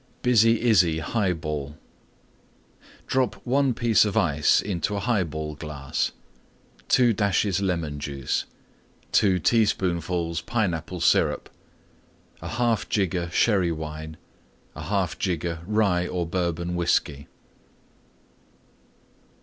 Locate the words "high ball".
1.01-1.77